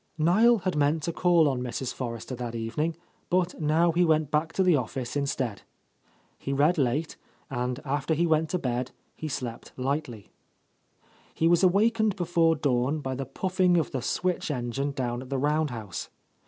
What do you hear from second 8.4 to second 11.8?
to bed, he slept lightly. He was